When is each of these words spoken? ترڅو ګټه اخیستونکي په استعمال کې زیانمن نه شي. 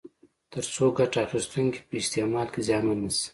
ترڅو 0.51 0.85
ګټه 0.97 1.19
اخیستونکي 1.25 1.79
په 1.87 1.93
استعمال 2.01 2.47
کې 2.53 2.59
زیانمن 2.67 2.99
نه 3.05 3.11
شي. 3.17 3.27